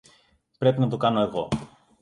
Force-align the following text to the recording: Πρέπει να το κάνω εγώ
Πρέπει 0.57 0.79
να 0.79 0.89
το 0.89 0.97
κάνω 0.97 1.21
εγώ 1.21 1.47